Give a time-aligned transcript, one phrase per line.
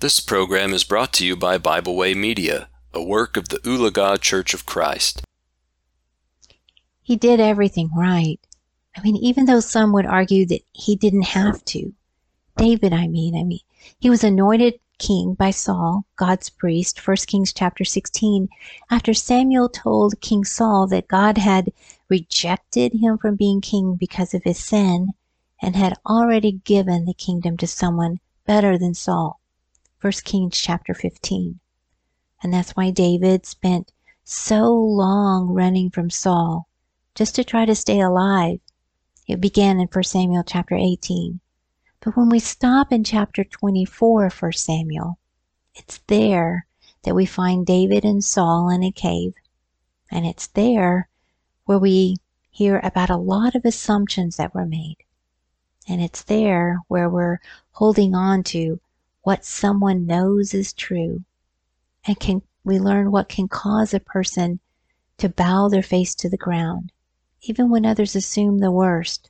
[0.00, 4.20] This program is brought to you by Bible Way Media, a work of the Ulaga
[4.20, 5.22] Church of Christ.
[7.02, 8.38] He did everything right.
[8.96, 11.92] I mean, even though some would argue that he didn't have to.
[12.56, 13.58] David, I mean, I mean,
[13.98, 18.48] he was anointed king by Saul, God's priest, 1 Kings chapter 16,
[18.92, 21.72] after Samuel told King Saul that God had
[22.08, 25.08] rejected him from being king because of his sin
[25.60, 29.40] and had already given the kingdom to someone better than Saul.
[30.00, 31.58] 1 Kings chapter 15.
[32.40, 33.90] And that's why David spent
[34.22, 36.68] so long running from Saul
[37.16, 38.60] just to try to stay alive.
[39.26, 41.40] It began in 1 Samuel chapter 18.
[42.00, 45.18] But when we stop in chapter 24 of 1 Samuel,
[45.74, 46.66] it's there
[47.02, 49.34] that we find David and Saul in a cave.
[50.12, 51.08] And it's there
[51.64, 52.18] where we
[52.50, 54.98] hear about a lot of assumptions that were made.
[55.88, 57.40] And it's there where we're
[57.72, 58.80] holding on to
[59.28, 61.22] what someone knows is true.
[62.06, 64.58] And can we learn what can cause a person
[65.18, 66.92] to bow their face to the ground,
[67.42, 69.28] even when others assume the worst.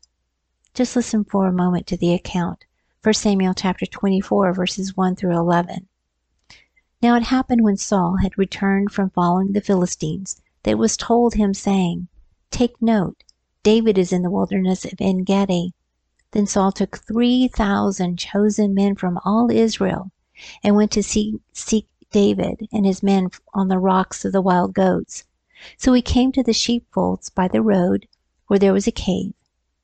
[0.72, 2.64] Just listen for a moment to the account.
[3.02, 5.88] 1 Samuel chapter 24 verses 1 through 11.
[7.02, 11.34] Now it happened when Saul had returned from following the Philistines that it was told
[11.34, 12.06] him saying,
[12.52, 13.24] Take note,
[13.64, 15.74] David is in the wilderness of En Gedi.
[16.32, 20.10] Then Saul took three thousand chosen men from all Israel
[20.62, 24.74] and went to see, seek David and his men on the rocks of the wild
[24.74, 25.24] goats.
[25.78, 28.06] So he came to the sheepfolds by the road
[28.46, 29.32] where there was a cave,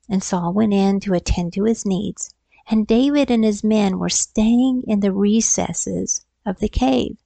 [0.07, 2.33] and Saul went in to attend to his needs,
[2.67, 7.17] and David and his men were staying in the recesses of the cave.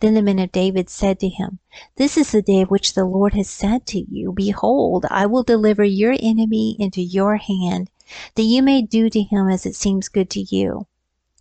[0.00, 1.60] Then the men of David said to him,
[1.96, 5.82] This is the day which the Lord has said to you, Behold, I will deliver
[5.82, 7.90] your enemy into your hand,
[8.34, 10.86] that you may do to him as it seems good to you.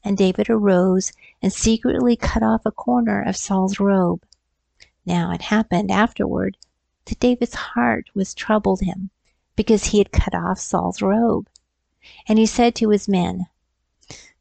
[0.03, 4.23] And David arose and secretly cut off a corner of Saul's robe.
[5.05, 6.58] Now it happened afterward
[7.05, 9.09] that David's heart was troubled him,
[9.55, 11.48] because he had cut off Saul's robe.
[12.27, 13.48] And he said to his men,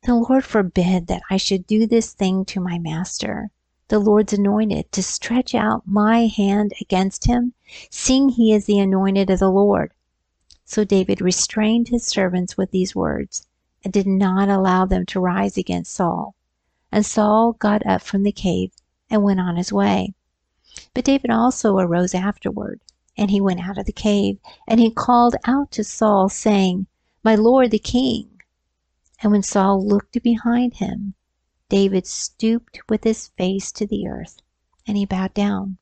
[0.05, 3.51] The Lord forbid that I should do this thing to my master,
[3.89, 7.53] the Lord's anointed, to stretch out my hand against him,
[7.91, 9.93] seeing he is the anointed of the Lord.
[10.73, 13.47] So David restrained his servants with these words,
[13.85, 16.35] and did not allow them to rise against Saul.
[16.91, 18.73] And Saul got up from the cave
[19.11, 20.15] and went on his way.
[20.95, 22.81] But David also arose afterward,
[23.19, 26.87] and he went out of the cave, and he called out to Saul, saying,
[27.23, 28.41] My lord the king.
[29.23, 31.13] And when Saul looked behind him,
[31.69, 34.41] David stooped with his face to the earth,
[34.87, 35.77] and he bowed down.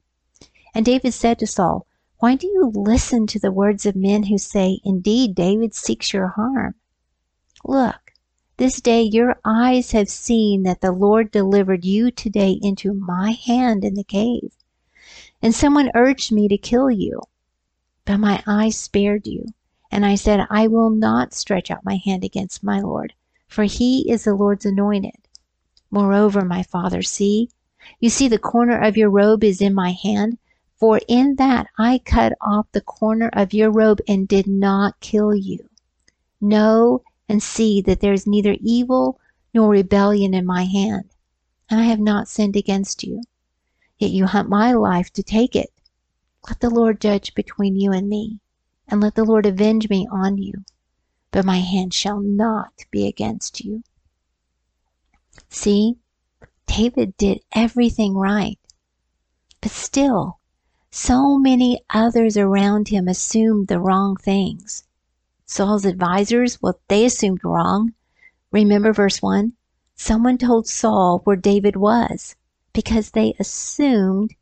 [0.74, 1.86] And David said to Saul,
[2.20, 6.28] why do you listen to the words of men who say, Indeed, David seeks your
[6.28, 6.74] harm?
[7.64, 8.12] Look,
[8.58, 13.86] this day your eyes have seen that the Lord delivered you today into my hand
[13.86, 14.52] in the cave.
[15.40, 17.22] And someone urged me to kill you.
[18.04, 19.46] But my eyes spared you.
[19.90, 23.14] And I said, I will not stretch out my hand against my Lord,
[23.48, 25.16] for he is the Lord's anointed.
[25.90, 27.48] Moreover, my father, see,
[27.98, 30.36] you see the corner of your robe is in my hand.
[30.80, 35.34] For in that I cut off the corner of your robe and did not kill
[35.34, 35.68] you.
[36.40, 39.20] Know and see that there is neither evil
[39.52, 41.10] nor rebellion in my hand,
[41.68, 43.20] and I have not sinned against you.
[43.98, 45.70] Yet you hunt my life to take it.
[46.48, 48.40] Let the Lord judge between you and me,
[48.88, 50.64] and let the Lord avenge me on you.
[51.30, 53.82] But my hand shall not be against you.
[55.50, 55.98] See,
[56.66, 58.58] David did everything right.
[59.60, 60.39] But still,
[60.90, 64.84] so many others around him assumed the wrong things.
[65.46, 67.92] Saul's advisors, well, they assumed wrong.
[68.50, 69.52] Remember verse 1?
[69.94, 72.34] Someone told Saul where David was
[72.72, 74.34] because they assumed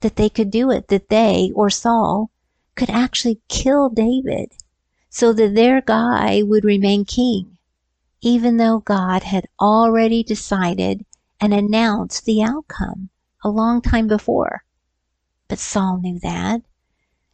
[0.00, 2.30] that they could do it, that they, or Saul,
[2.74, 4.52] could actually kill David
[5.10, 7.58] so that their guy would remain king,
[8.20, 11.04] even though God had already decided
[11.40, 13.10] and announced the outcome
[13.44, 14.64] a long time before.
[15.52, 16.62] But Saul knew that.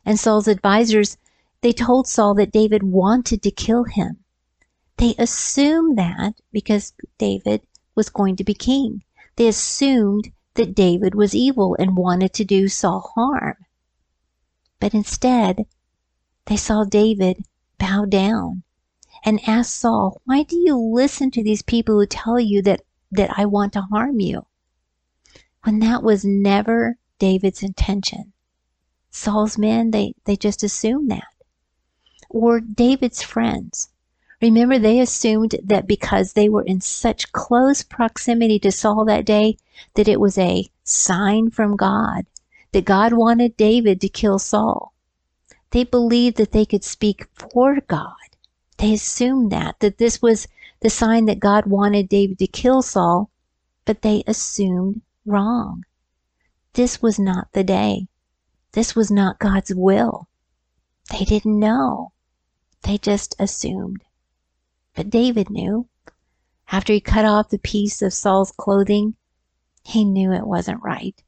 [0.04, 1.18] And Saul's advisors,
[1.60, 4.24] they told Saul that David wanted to kill him.
[4.96, 7.62] They assumed that because David
[7.94, 9.04] was going to be king.
[9.36, 13.54] They assumed that David was evil and wanted to do Saul harm.
[14.80, 15.66] But instead,
[16.46, 17.44] they saw David
[17.78, 18.64] bow down
[19.24, 22.82] and ask Saul, why do you listen to these people who tell you that,
[23.12, 24.44] that I want to harm you?
[25.62, 28.32] When that was never David's intention.
[29.10, 31.28] Saul's men, they, they just assumed that.
[32.28, 33.88] Or David's friends.
[34.40, 39.56] Remember, they assumed that because they were in such close proximity to Saul that day,
[39.94, 42.26] that it was a sign from God,
[42.72, 44.92] that God wanted David to kill Saul.
[45.70, 48.14] They believed that they could speak for God.
[48.76, 50.46] They assumed that, that this was
[50.80, 53.30] the sign that God wanted David to kill Saul,
[53.84, 55.84] but they assumed wrong.
[56.78, 58.06] This was not the day.
[58.70, 60.28] This was not God's will.
[61.10, 62.12] They didn't know.
[62.82, 64.04] They just assumed.
[64.94, 65.88] But David knew.
[66.70, 69.16] After he cut off the piece of Saul's clothing,
[69.82, 71.20] he knew it wasn't right.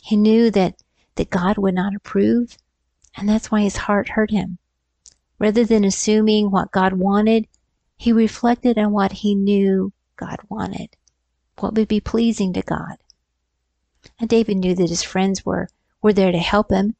[0.00, 0.80] He knew that,
[1.16, 2.56] that God would not approve,
[3.16, 4.58] and that's why his heart hurt him.
[5.40, 7.48] Rather than assuming what God wanted,
[7.96, 10.90] he reflected on what he knew God wanted,
[11.58, 12.98] what would be pleasing to God.
[14.20, 15.68] And David knew that his friends were,
[16.02, 16.94] were there to help him.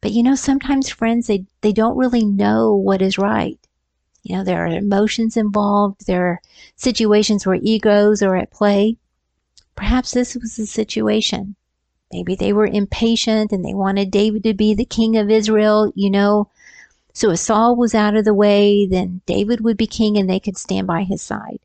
[0.00, 3.58] But you know, sometimes friends, they, they don't really know what is right.
[4.22, 6.06] You know, there are emotions involved.
[6.06, 6.40] There are
[6.76, 8.96] situations where egos are at play.
[9.74, 11.56] Perhaps this was the situation.
[12.12, 16.10] Maybe they were impatient and they wanted David to be the king of Israel, you
[16.10, 16.50] know.
[17.14, 20.40] So if Saul was out of the way, then David would be king and they
[20.40, 21.60] could stand by his side.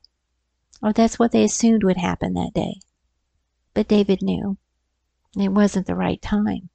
[0.81, 2.79] Or that's what they assumed would happen that day.
[3.73, 4.57] But David knew
[5.35, 6.69] it wasn't the right time.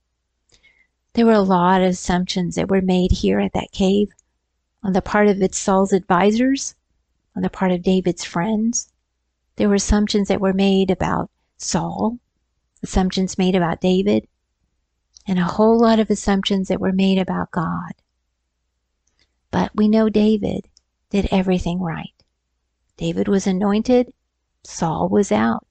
[1.15, 4.09] There were a lot of assumptions that were made here at that cave
[4.83, 6.75] on the part of its Saul's advisors,
[7.37, 8.93] on the part of David's friends.
[9.57, 12.19] There were assumptions that were made about Saul,
[12.83, 14.27] assumptions made about David,
[15.27, 17.93] and a whole lot of assumptions that were made about God.
[19.51, 20.69] But we know David
[21.11, 22.15] did everything right.
[22.97, 24.13] David was anointed,
[24.65, 25.67] Saul was out.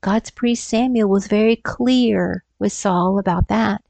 [0.00, 3.82] God's priest Samuel was very clear with Saul about that.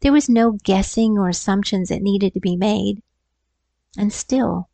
[0.00, 3.02] There was no guessing or assumptions that needed to be made.
[3.96, 4.68] And still,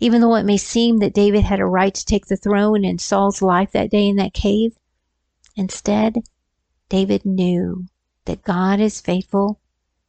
[0.00, 2.98] even though it may seem that David had a right to take the throne in
[2.98, 4.76] Saul's life that day in that cave,
[5.54, 6.22] instead,
[6.88, 7.86] David knew
[8.24, 9.60] that God is faithful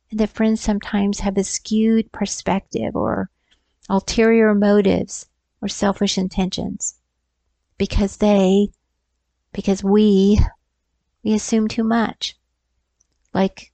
[0.09, 3.29] and that friends sometimes have a skewed perspective or
[3.89, 5.27] ulterior motives
[5.61, 6.95] or selfish intentions
[7.77, 8.69] because they
[9.57, 10.39] because we
[11.23, 12.37] we assume too much
[13.33, 13.71] like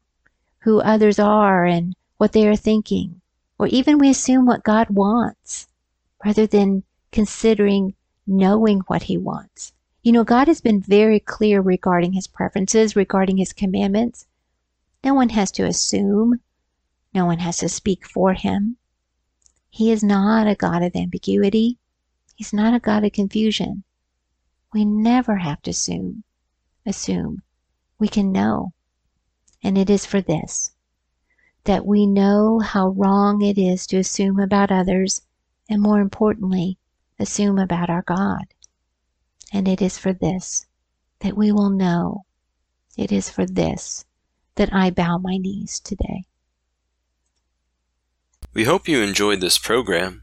[0.60, 3.20] who others are and what they are thinking
[3.60, 5.68] or even we assume what God wants
[6.24, 7.96] rather than considering
[8.26, 9.74] knowing what he wants.
[10.04, 14.26] You know God has been very clear regarding his preferences regarding his commandments.
[15.04, 16.40] No one has to assume.
[17.14, 18.78] No one has to speak for him.
[19.70, 21.78] He is not a God of ambiguity.
[22.36, 23.84] He's not a God of confusion
[24.74, 26.24] we never have to assume.
[26.86, 27.42] Assume.
[28.00, 28.74] We can know.
[29.64, 30.72] And it is for this
[31.66, 35.22] that we know how wrong it is to assume about others,
[35.70, 36.78] and more importantly,
[37.20, 38.44] assume about our God.
[39.54, 40.66] And it is for this
[41.20, 42.26] that we will know.
[42.98, 44.04] It is for this
[44.56, 46.26] that I bow my knees today.
[48.54, 50.23] We hope you enjoyed this program.